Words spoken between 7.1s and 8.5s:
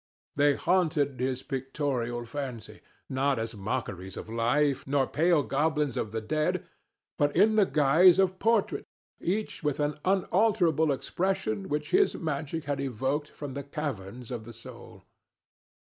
but in the guise of